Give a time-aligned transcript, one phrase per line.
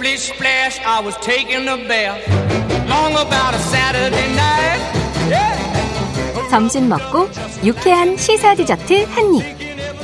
[0.00, 2.24] Splish splash, I was taking a bath.
[2.88, 4.80] Long about a Saturday night.
[5.28, 6.48] Yeah.
[6.48, 7.28] 점심 먹고
[7.62, 9.44] 유쾌한 시사 디저트 한 입.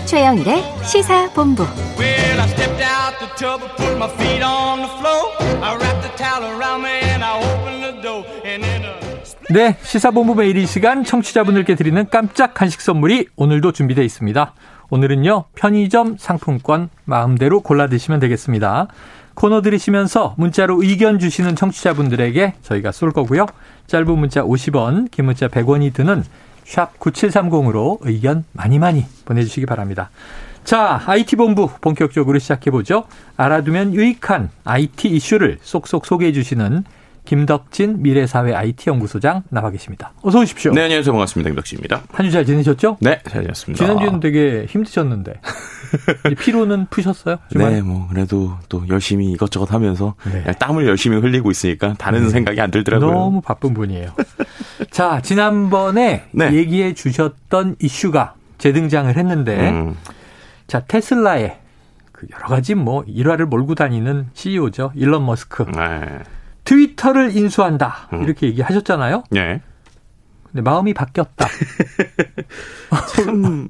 [0.04, 1.62] 최영일의 시사 본부.
[1.98, 5.32] Well, I stepped out the tub and put my feet on the floor.
[5.64, 8.26] I wrapped the towel around me and I opened the door.
[8.44, 8.96] And then a
[9.48, 14.52] 네, 시사본부 매일 이 시간 청취자분들께 드리는 깜짝 간식 선물이 오늘도 준비되어 있습니다.
[14.90, 18.88] 오늘은요, 편의점 상품권 마음대로 골라 드시면 되겠습니다.
[19.36, 23.46] 코너 들으시면서 문자로 의견 주시는 청취자분들에게 저희가 쏠 거고요.
[23.86, 26.24] 짧은 문자 50원, 긴 문자 100원이 드는
[26.64, 30.10] 샵 9730으로 의견 많이 많이 보내주시기 바랍니다.
[30.64, 33.04] 자, IT본부 본격적으로 시작해보죠.
[33.36, 36.84] 알아두면 유익한 IT 이슈를 쏙쏙 소개해 주시는
[37.26, 40.12] 김덕진 미래사회 IT연구소장 나와 계십니다.
[40.22, 40.72] 어서 오십시오.
[40.72, 41.12] 네, 안녕하세요.
[41.12, 41.50] 반갑습니다.
[41.50, 42.02] 김덕지입니다.
[42.12, 42.96] 한 주 잘 지내셨죠?
[43.00, 43.84] 네, 잘 지냈습니다.
[43.84, 45.34] 지난주는 되게 힘드셨는데
[46.40, 47.36] 피로는 푸셨어요?
[47.50, 47.72] 주말?
[47.72, 50.44] 네, 뭐 그래도 또 열심히 이것저것 하면서 네.
[50.52, 53.10] 땀을 열심히 흘리고 있으니까 다른 생각이 안 들더라고요.
[53.10, 54.10] 너무 바쁜 분이에요.
[54.90, 56.52] 자, 지난번에 네.
[56.52, 59.96] 얘기해 주셨던 이슈가 재등장을 했는데 음,
[60.66, 61.58] 자, 테슬라의
[62.12, 64.92] 그 여러 가지 뭐 일화를 몰고 다니는 CEO죠.
[64.94, 65.64] 일론 머스크.
[65.64, 66.20] 네.
[66.66, 68.08] 트위터를 인수한다.
[68.12, 68.22] 음.
[68.22, 69.24] 이렇게 얘기하셨잖아요.
[69.30, 69.62] 네.
[70.52, 71.46] 근데 마음이 바뀌었다.
[73.14, 73.68] 참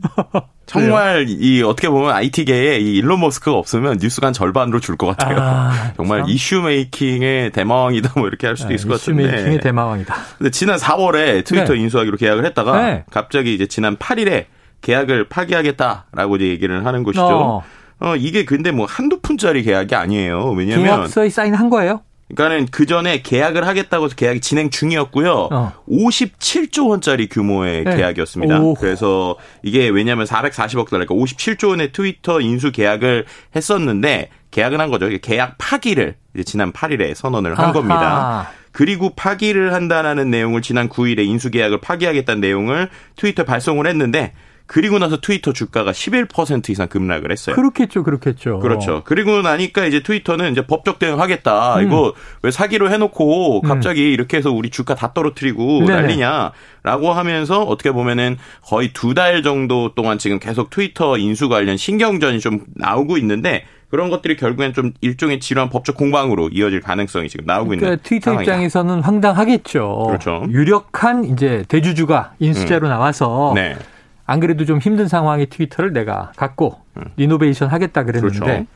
[0.67, 5.37] 정말 이 어떻게 보면 IT계에 이 일론 머스크가 없으면 뉴스가 한 절반으로 줄 것 같아요.
[5.41, 6.29] 아, 정말 참.
[6.31, 9.31] 이슈 메이킹의 대마왕이다 뭐 이렇게 할 수도 있을 것 이슈 같은데.
[9.33, 10.15] 메이킹의 대마왕이다.
[10.39, 11.81] 근데 지난 4월에 트위터 네.
[11.81, 13.05] 인수하기로 계약을 했다가 네.
[13.11, 14.47] 갑자기 이제 지난 8일에
[14.83, 17.23] 계약을 파기하겠다라고 이제 얘기를 하는 것이죠.
[17.27, 17.63] 어.
[17.99, 20.51] 어, 이게 근데 뭐 한두 푼짜리 계약이 아니에요.
[20.51, 22.03] 왜냐면 계약서에 사인한 거예요?
[22.35, 25.49] 그러니까는 그 전에 계약을 하겠다고 해서 계약이 진행 중이었고요.
[25.53, 25.73] 어.
[25.89, 27.97] 57조 원짜리 규모의 네.
[27.97, 28.61] 계약이었습니다.
[28.61, 28.75] 오.
[28.75, 35.09] 그래서 이게 왜냐하면 440억 달러, 그러니까 57조 원의 트위터 인수 계약을 했었는데 계약은 한 거죠.
[35.23, 37.73] 계약 파기를 지난 8일에 선언을 한 아하.
[37.73, 38.51] 겁니다.
[38.73, 44.33] 그리고 파기를 한다라는 내용을 지난 9일에 인수 계약을 파기하겠다는 내용을 트위터에 발송을 했는데
[44.67, 47.55] 그리고 나서 트위터 주가가 11% 이상 급락을 했어요.
[47.55, 48.59] 그렇겠죠, 그렇겠죠.
[48.59, 49.03] 그렇죠.
[49.05, 51.77] 그리고 나니까 이제 트위터는 이제 법적 대응하겠다.
[51.77, 51.87] 음.
[51.87, 55.95] 이거 왜 사기로 해놓고 갑자기 이렇게 해서 우리 주가 다 떨어뜨리고 네네.
[56.03, 62.41] 난리냐라고 하면서 어떻게 보면은 거의 두 달 정도 동안 지금 계속 트위터 인수 관련 신경전이
[62.41, 67.69] 좀 나오고 있는데 그런 것들이 결국엔 좀 일종의 지루한 법적 공방으로 이어질 가능성이 지금 나오고
[67.69, 68.53] 그러니까 있는 트위터 상황이다.
[68.53, 70.05] 입장에서는 황당하겠죠.
[70.09, 70.45] 그렇죠.
[70.51, 73.77] 유력한 이제 대주주가 인수자로 나와서 네.
[74.27, 76.81] 안 그래도 좀 힘든 상황의 트위터를 내가 갖고
[77.17, 78.41] 리노베이션 하겠다 그랬는데 음.
[78.41, 78.61] 그렇죠.
[78.61, 78.67] 음.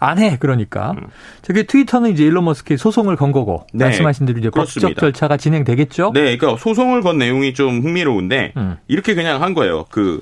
[0.00, 0.36] 안 해.
[0.38, 0.94] 그러니까.
[1.42, 3.86] 저게 트위터는 이제 일론 머스크의 소송을 건 거고 네.
[3.86, 4.88] 말씀하신 대로 이제 그렇습니다.
[4.88, 6.12] 법적 절차가 진행되겠죠.
[6.14, 8.76] 네, 그러니까 소송을 건 내용이 좀 흥미로운데 음.
[8.86, 9.86] 이렇게 그냥 한 거예요.
[9.90, 10.20] 그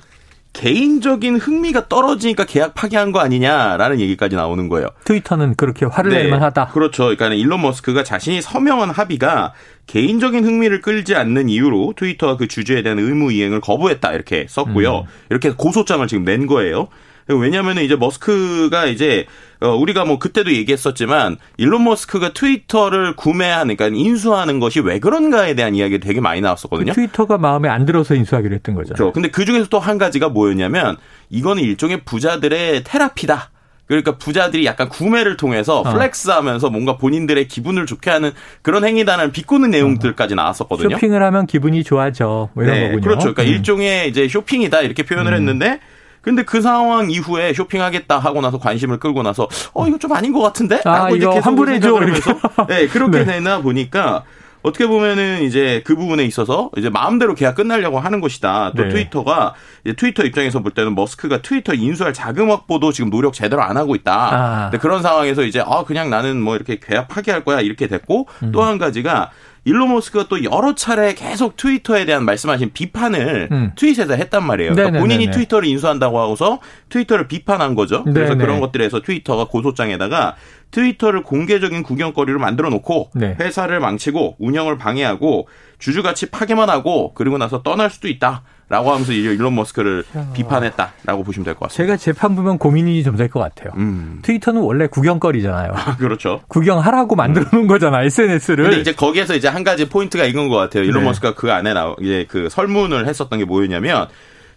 [0.57, 4.89] 개인적인 흥미가 떨어지니까 계약 파기한 거 아니냐라는 얘기까지 나오는 거예요.
[5.05, 6.69] 트위터는 그렇게 화를 네, 낼만 하다.
[6.69, 7.05] 그렇죠.
[7.05, 9.53] 그러니까 일론 머스크가 자신이 서명한 합의가
[9.87, 15.01] 개인적인 흥미를 끌지 않는 이유로 트위터가 그 주주에 대한 의무 이행을 거부했다 이렇게 썼고요.
[15.01, 15.05] 음.
[15.29, 16.89] 이렇게 고소장을 지금 낸 거예요.
[17.29, 19.27] 왜냐하면 이제 머스크가 이제
[19.61, 25.75] 어, 우리가 뭐 그때도 얘기했었지만 일론 머스크가 트위터를 구매하는 그러니까 인수하는 것이 왜 그런가에 대한
[25.75, 26.93] 이야기가 되게 많이 나왔었거든요.
[26.93, 28.95] 트위터가 마음에 안 들어서 인수하기로 했던 거죠.
[28.95, 29.13] 그렇죠.
[29.13, 30.97] 근데 그 중에서 또 한 가지가 뭐였냐면
[31.31, 33.51] 이거는 일종의 부자들의 테라피다.
[33.87, 35.83] 그러니까 부자들이 약간 구매를 통해서 어.
[35.85, 38.33] 플렉스하면서 뭔가 본인들의 기분을 좋게 하는
[38.63, 40.97] 그런 행위다는 비꼬는 내용들까지 나왔었거든요.
[40.97, 42.49] 쇼핑을 하면 기분이 좋아져.
[42.55, 43.01] 뭐 이런 네, 거군요.
[43.01, 43.33] 그렇죠.
[43.33, 43.47] 그러니까 음.
[43.49, 45.79] 일종의 이제 쇼핑이다 이렇게 표현을 했는데
[46.27, 50.41] 근데 그 상황 이후에 쇼핑하겠다 하고 나서 관심을 끌고 나서 어 이거 좀 아닌 것
[50.41, 50.83] 같은데?
[50.85, 51.95] 아, 이거 환불해줘.
[51.95, 52.35] 하면서
[52.67, 53.25] 네, 그렇게 네.
[53.25, 54.25] 되나 보니까
[54.63, 58.73] 어떻게 보면은 이제 그 부분에 있어서 이제 마음대로 계약 끝나려고 하는 것이다.
[58.77, 58.89] 또 네.
[58.89, 59.55] 트위터가
[59.85, 63.95] 이제 트위터 입장에서 볼 때는 머스크가 트위터 인수할 자금 확보도 지금 노력 제대로 안 하고
[63.95, 64.13] 있다.
[64.13, 64.71] 아.
[64.71, 68.51] 근데 그런 상황에서 이제 아 그냥 나는 뭐 이렇게 계약 파기할 거야 이렇게 됐고 음.
[68.51, 69.31] 또한 가지가
[69.67, 73.73] 일론 머스크가 또 여러 차례 계속 트위터에 대한 말씀하신 비판을 음.
[73.75, 74.75] 트윗에서 했단 말이에요.
[74.75, 75.01] 그러니까.
[75.01, 78.05] 본인이 트위터를 인수한다고 하고서 트위터를 비판한 거죠.
[78.05, 78.45] 그래서 네네.
[78.45, 80.37] 그런 것들에서 트위터가 고소장에다가
[80.71, 83.37] 트위터를 공개적인 구경거리로 만들어 놓고 네.
[83.41, 85.49] 회사를 망치고 운영을 방해하고
[85.79, 88.43] 주주가치 파괴만 하고 그리고 나서 떠날 수도 있다.
[88.69, 90.03] 라고 하면서 일론 머스크를
[90.35, 91.85] 비판했다라고 보시면 될 것 같습니다.
[91.85, 93.71] 제가 재판 보면 고민이 좀 될 것 같아요.
[93.77, 94.19] 음.
[94.23, 95.73] 트위터는 원래 구경거리잖아요.
[95.99, 96.41] 그렇죠.
[96.49, 98.65] 구경하라고 만들어 놓은 거잖아, SNS를.
[98.65, 100.83] 근데 이제 거기에서 이제 한 가지 포인트가 이건 것 같아요.
[100.83, 101.05] 일론 네.
[101.05, 104.09] 머스크가 그 안에 나 이제 그 설문을 했었던 게 뭐였냐면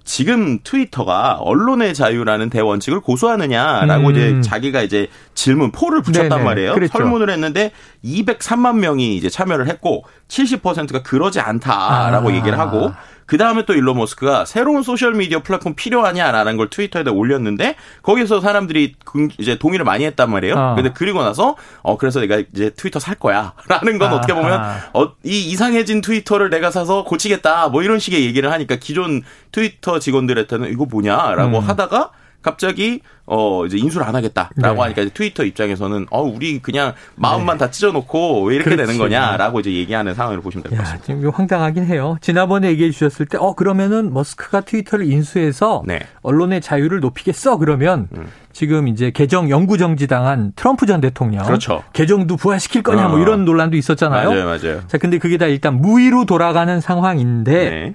[0.04, 4.12] 지금 트위터가 언론의 자유라는 대원칙을 고수하느냐라고 음.
[4.12, 6.44] 이제 자기가 이제 질문 poll을 붙였단 네네.
[6.44, 6.74] 말이에요.
[6.74, 6.98] 그랬죠.
[6.98, 7.72] 설문을 했는데
[8.04, 12.34] 203만 명이 이제 참여를 했고 70%가 그러지 않다라고 아.
[12.34, 12.92] 얘기를 하고
[13.30, 18.96] 그 다음에 또 일론 머스크가 새로운 소셜 미디어 플랫폼 필요하냐라는 걸 트위터에 올렸는데 거기서 사람들이
[19.38, 20.56] 이제 동의를 많이 했단 말이에요.
[20.56, 20.74] 어.
[20.76, 24.16] 근데 그리고 나서 어 그래서 내가 이제 트위터 살 거야라는 건 아하.
[24.16, 24.60] 어떻게 보면
[24.96, 29.22] 어, 이 이상해진 트위터를 내가 사서 고치겠다 뭐 이런 식의 얘기를 하니까 기존
[29.52, 31.64] 트위터 직원들한테는 이거 뭐냐라고 음.
[31.64, 32.10] 하다가
[32.42, 34.80] 갑자기 어 이제 인수를 안 하겠다라고 네.
[34.82, 37.66] 하니까 트위터 입장에서는 어 우리 그냥 마음만 네.
[37.66, 38.88] 다 찢어놓고 왜 이렇게 그렇지.
[38.88, 41.06] 되는 거냐라고 이제 얘기하는 상황을 보시면 될 것 같습니다.
[41.06, 42.18] 지금 황당하긴 해요.
[42.22, 46.00] 지난번에 얘기해 주셨을 때 어 그러면은 머스크가 트위터를 인수해서 네.
[46.22, 48.28] 언론의 자유를 높이겠어 그러면 음.
[48.52, 51.84] 지금 이제 개정 영구 정지당한 트럼프 전 대통령 그렇죠.
[51.94, 53.10] 개정도 부활시킬 거냐 뭐 어.
[53.16, 54.30] 뭐 이런 논란도 있었잖아요.
[54.30, 54.82] 맞아요, 맞아요.
[54.88, 57.94] 자 근데 그게 다 일단 무위로 돌아가는 상황인데.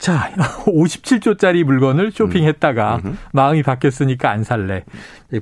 [0.00, 0.06] 네.
[0.06, 0.32] 자,
[0.66, 3.18] 57조짜리 물건을 쇼핑했다가 음.
[3.32, 4.84] 마음이 바뀌었으니까 안 살래.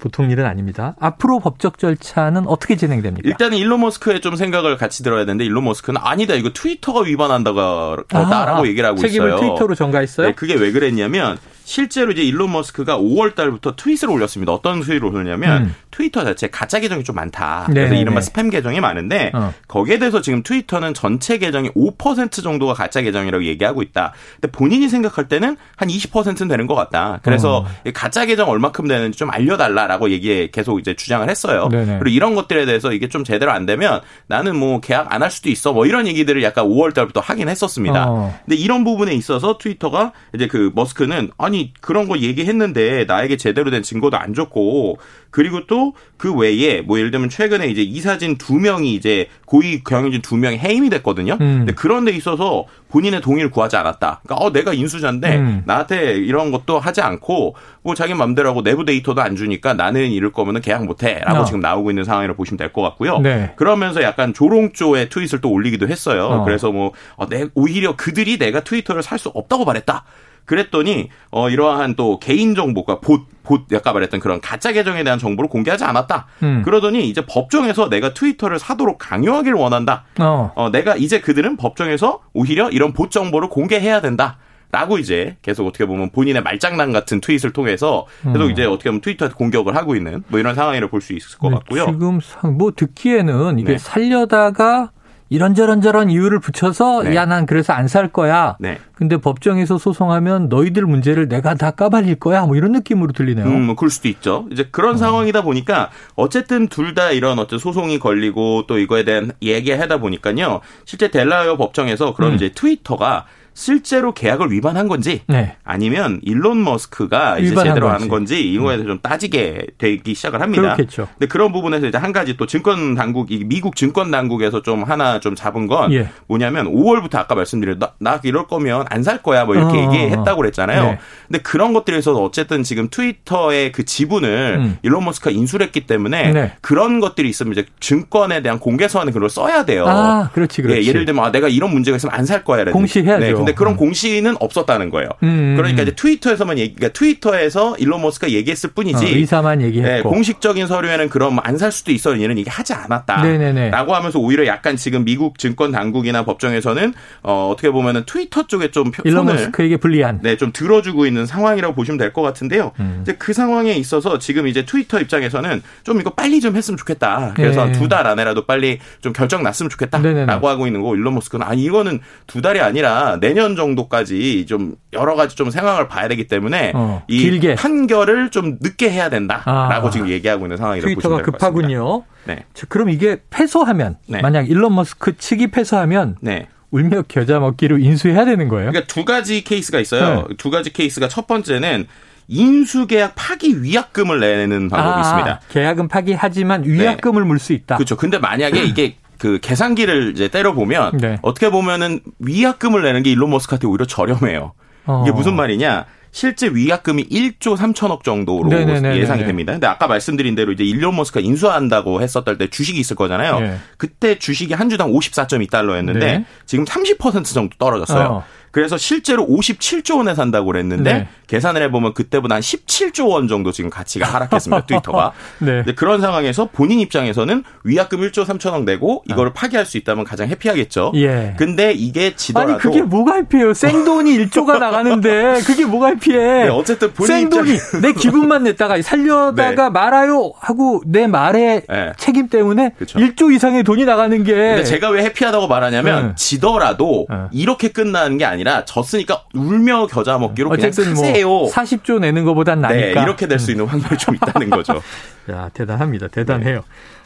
[0.01, 0.97] 보통 일은 아닙니다.
[1.01, 3.27] 앞으로 법적 절차는 어떻게 진행됩니까?
[3.27, 6.35] 일단 일론 머스크의 좀 생각을 같이 들어야 되는데 일론 머스크는 아니다.
[6.35, 9.37] 이거 트위터가 위반한다고 라고 얘기를 하고 책임을 있어요.
[9.39, 10.27] 책임을 트위터로 전가했어요?
[10.27, 14.53] 네, 그게 왜 그랬냐면 실제로 이제 일론 머스크가 5월 달부터 트윗을 올렸습니다.
[14.53, 15.75] 어떤 트윗을 올렸냐면 음.
[15.99, 17.65] 트위터 자체 가짜 계정이 좀 많다.
[17.67, 18.00] 그래서 네네네.
[18.00, 19.53] 이른바 스팸 계정이 많은데 어.
[19.67, 24.12] 거기에 대해서 지금 트위터는 전체 계정이 5% 정도가 가짜 계정이라고 얘기하고 있다.
[24.41, 27.21] 근데 본인이 생각할 때는 한 20%는 되는 것 같다.
[27.23, 27.67] 그래서 어.
[27.93, 31.69] 가짜 계정 얼마큼 되는지 좀 알려달라라고 얘기에 계속 이제 주장을 했어요.
[31.71, 31.99] 네네.
[31.99, 35.50] 그리고 이런 것들에 대해서 이게 좀 제대로 안 되면 나는 뭐 계약 안 할 수도
[35.50, 35.73] 있어.
[35.73, 38.05] 뭐 이런 얘기들을 약간 5월 달부터 하긴 했었습니다.
[38.09, 38.39] 어.
[38.47, 43.71] 근데 이런 부분에 있어서 트위터가 이제 그 머스크는 아니 아니 그런 거 얘기했는데 나에게 제대로
[43.73, 44.99] 된 증거도 안 줬고
[45.31, 50.37] 그리고 또그 외에 뭐 예를 들면 최근에 이제 이사진 두 명이 이제 고위 경영진 두
[50.37, 51.35] 명이 해임이 됐거든요.
[51.40, 51.58] 음.
[51.58, 54.20] 근데 그런 데 있어서 본인의 동의를 구하지 않았다.
[54.25, 55.62] 그러니까 어 내가 인수자인데 음.
[55.67, 60.32] 나한테 이런 것도 하지 않고 뭐 자기 맘대로 하고 내부 데이터도 안 주니까 나는 이럴
[60.32, 61.44] 거면은 계약 못 해라고 어.
[61.44, 63.19] 지금 나오고 있는 상황이라고 보시면 될 것 같고요.
[63.20, 63.52] 네.
[63.56, 66.25] 그러면서 약간 조롱조의 트윗을 또 올리기도 했어요.
[66.26, 66.44] 어.
[66.44, 70.05] 그래서 뭐 어, 내, 오히려 그들이 내가 트위터를 살 수 없다고 말했다.
[70.49, 75.49] 그랬더니 어 이러한 또 개인 정보가 봇, 봇 아까 말했던 그런 가짜 계정에 대한 정보를
[75.49, 76.27] 공개하지 않았다.
[76.43, 76.62] 음.
[76.65, 80.05] 그러더니 이제 법정에서 내가 트위터를 사도록 강요하기를 원한다.
[80.19, 80.50] 어.
[80.56, 84.39] 어 내가 이제 그들은 법정에서 오히려 이런 봇 정보를 공개해야 된다.
[84.71, 88.50] 라고 이제 계속 어떻게 보면 본인의 말장난 같은 트윗을 통해서 계속 음.
[88.50, 91.55] 이제 어떻게 보면 트위터에 공격을 하고 있는 뭐 이런 상황이라고 볼 수 있을 것 네,
[91.55, 91.87] 같고요.
[91.87, 92.21] 지금
[92.59, 93.79] 뭐 듣기에는 이게 네.
[93.79, 94.91] 살려다가
[95.31, 97.15] 이런저런 저런 이유를 붙여서 네.
[97.15, 98.57] 야난 그래서 안 살 거야.
[98.61, 98.79] 네.
[98.95, 102.43] 근데 법정에서 소송하면 너희들 문제를 내가 다 까발릴 거야.
[102.45, 103.47] 뭐 이런 느낌으로 들리네요.
[103.47, 104.47] 음, 뭐 그럴 수도 있죠.
[104.53, 104.97] 이제 그런 어.
[104.99, 110.61] 상황이다 보니까 어쨌든 둘 다 이런 어떤 소송이 걸리고 또 이거에 대한 얘기하다 보니까요.
[110.85, 112.37] 실제 델라웨어 법정에서 그런 음.
[112.37, 113.27] 이제 트위터가
[113.59, 115.57] 실제로 계약을 위반한 건지 네.
[115.65, 120.63] 아니면 일론 머스크가 이제 제대로 하는 건지 이거에 대해서 좀 따지게 되기 시작을 합니다.
[120.77, 121.09] 그렇겠죠.
[121.19, 125.35] 근데 그런 부분에서 이제 한 가지 또 증권 당국 미국 증권 당국에서 좀 하나 좀
[125.35, 126.09] 잡은 건 예.
[126.29, 130.37] 뭐냐면 5월부터 아까 말씀드린 나, 나 이럴 거면 안 살 거야 뭐 이렇게 어, 얘기했다고
[130.37, 130.83] 그랬잖아요.
[130.85, 130.99] 네.
[131.27, 134.79] 근데 그런 것들에서 어쨌든 지금 트위터의 그 지분을 음.
[134.83, 136.53] 일론 머스크가 인수를 했기 때문에 네.
[136.61, 139.85] 그런 것들이 있으면 이제 증권에 대한 공개서는 그걸 써야 돼요.
[139.89, 140.87] 아, 그렇지, 그렇지.
[140.89, 142.65] 예, 를 들면 아, 내가 이런 문제가 있으면 안 살 거야.
[142.67, 143.45] 공시해야죠.
[143.45, 143.77] 네, 근데 그런 음.
[143.79, 145.09] 공시는 없었다는 거예요.
[145.23, 145.55] 음.
[145.56, 149.05] 그러니까 이제 트위터에서만 얘기, 그러니까 트위터에서 일론 머스크가 얘기했을 뿐이지.
[149.05, 149.89] 어, 의사만 얘기했고.
[149.89, 153.23] 네, 공식적인 서류에는 그럼 안 살 수도 있어 이런 얘기 하지 않았다.
[153.23, 153.71] 네네네.
[153.71, 158.93] 라고 하면서 오히려 약간 지금 미국 증권 당국이나 법정에서는 어, 어떻게 보면은 트위터 쪽에 좀
[159.05, 160.21] 일론 머스크에게 불리한.
[160.23, 162.73] 네, 좀 들어주고 있는 상황이라고 보시면 될 것 같은데요.
[162.81, 163.00] 음.
[163.03, 167.33] 이제 그 상황에 있어서 지금 이제 트위터 입장에서는 좀 이거 빨리 좀 했으면 좋겠다.
[167.35, 167.73] 그래서 네.
[167.73, 172.40] 두달 안에라도 빨리 좀 결정 났으면 좋겠다라고 하고 있는 거 일론 머스크는 아 이거는 두
[172.43, 177.54] 달이 아니라 내년 정도까지 좀 여러 가지 좀 상황을 봐야 되기 때문에 어, 이 길게.
[177.57, 181.61] 판결을 좀 늦게 해야 된다라고 아, 지금 얘기하고 있는 상황이라고 보시면 될것 같습니다.
[181.61, 182.04] 급하군요.
[182.25, 182.45] 네.
[182.54, 184.21] 자, 그럼 이게 패소하면 네.
[184.21, 186.49] 만약 일론 머스크 측이 패소하면 네.
[186.71, 188.71] 울며 겨자 먹기로 인수해야 되는 거예요?
[188.71, 190.26] 그러니까 두 가지 케이스가 있어요.
[190.28, 190.35] 네.
[190.37, 191.87] 두 가지 케이스가 첫 번째는
[192.28, 195.40] 인수계약 파기 위약금을 내는 방법이 아, 있습니다.
[195.49, 197.26] 계약은 파기하지만 위약금을 네.
[197.26, 197.76] 물 수 있다.
[197.76, 197.97] 그렇죠.
[197.97, 201.19] 근데 만약에 이게 그 계산기를 이제 때려 보면 네.
[201.23, 204.53] 어떻게 보면은 위약금을 내는 게 일론 머스크한테 오히려 저렴해요.
[204.87, 205.05] 어.
[205.07, 205.85] 이게 무슨 말이냐?
[206.11, 208.97] 실제 위약금이 1조 3천억 정도로 네네네네네.
[208.97, 209.53] 예상이 됩니다.
[209.53, 213.41] 근데 아까 말씀드린 대로 이제 일론 머스크가 인수한다고 했었을 때 주식이 있을 거잖아요.
[213.41, 213.57] 네.
[213.77, 216.25] 그때 주식이 한 주당 54.2달러였는데 네.
[216.47, 218.09] 지금 30% 정도 떨어졌어요.
[218.09, 218.25] 어.
[218.50, 221.09] 그래서 실제로 57조 원에 산다고 그랬는데 네.
[221.26, 224.64] 계산을 해보면 그때보다 한 17조 원 정도 지금 가치가 하락했습니다.
[224.67, 225.12] 트위터가.
[225.40, 225.62] 네.
[225.76, 230.93] 그런 상황에서 본인 입장에서는 위약금 1조 3천억 내고 이거를 파기할 수 있다면 가장 해피하겠죠.
[230.97, 231.35] 예.
[231.37, 233.52] 근데 이게 지더라도 아니 그게 뭐가 해피해요?
[233.55, 236.45] 생돈이 1조가 나가는데 그게 뭐가 해피해?
[236.45, 237.59] 네, 어쨌든 본인 생돈이.
[237.83, 239.71] 내 기분만 냈다가 살려다가 네.
[239.71, 241.93] 말아요 하고 내 말의 네.
[241.99, 242.99] 책임 때문에 그쵸.
[242.99, 244.33] 1조 이상의 돈이 나가는 게.
[244.33, 246.12] 근데 제가 왜 해피하다고 말하냐면 네.
[246.17, 247.17] 지더라도 네.
[247.33, 251.26] 이렇게 끝나는 게 아니라 아니라 졌으니까 울며 겨자 먹기로 그냥 사세요.
[251.28, 253.02] 뭐 40조 내는 것보단 네, 나니까.
[253.02, 254.80] 이렇게 될 수 있는 확률이 좀 있다는 거죠.
[255.30, 256.09] 야, 대단합니다.
[256.09, 256.64] 대단해요.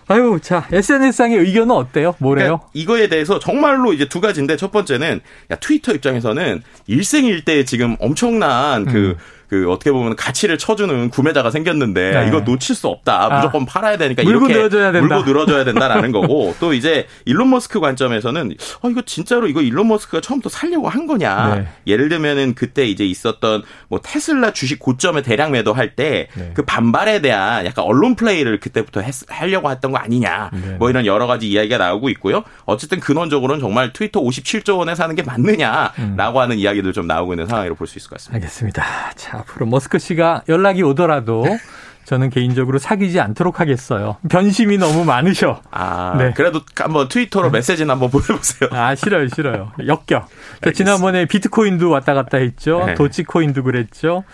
[0.08, 2.14] 아유, 자, SNS상의 의견은 어때요?
[2.18, 2.46] 뭐래요?
[2.58, 5.20] 그러니까 이거에 대해서 정말로 이제 두 가지인데 첫 번째는
[5.50, 9.16] 야, 트위터 입장에서는 일생일대 지금 엄청난 그 음.
[9.52, 12.26] 그 어떻게 보면 가치를 쳐주는 구매자가 생겼는데 네.
[12.26, 13.26] 이거 놓칠 수 없다.
[13.26, 13.37] 아.
[13.37, 15.14] 무조건 팔아야 되니까 물고 이렇게 늘어져야 된다.
[15.16, 20.23] 물고 늘어져야 된다라는 거고 또 이제 일론 머스크 관점에서는 어 이거 진짜로 이거 일론 머스크가
[20.23, 21.54] 처음부터 살려고 한 거냐.
[21.56, 21.68] 네.
[21.87, 26.54] 예를 들면은 그때 이제 있었던 뭐 테슬라 주식 고점에 대량 매도할 때그 네.
[26.64, 30.49] 반발에 대한 약간 언론 플레이를 그때부터 했, 하려고 했던 거 아니냐.
[30.54, 30.76] 네.
[30.78, 32.42] 뭐 이런 여러 가지 이야기가 나오고 있고요.
[32.64, 37.76] 어쨌든 근원적으로는 정말 트위터 57조 원에 사는 게 맞느냐라고 하는 이야기들 좀 나오고 있는 상황이라고
[37.76, 38.37] 볼 수 있을 것 같습니다.
[38.37, 39.12] 알겠습니다.
[39.16, 41.44] 자, 앞으로 머스크 씨가 연락이 오더라도
[42.04, 44.16] 저는 개인적으로 사귀지 않도록 하겠어요.
[44.28, 45.61] 변심이 너무 많으셔.
[45.71, 46.32] 아, 네.
[46.35, 48.71] 그래도 한번 트위터로 메시지는 한번 보내보세요.
[48.73, 49.73] 아, 싫어요, 싫어요.
[49.87, 50.26] 역겨.
[50.75, 52.85] 지난번에 비트코인도 왔다 갔다 했죠.
[52.87, 52.94] 네.
[52.94, 54.25] 도치코인도 그랬죠.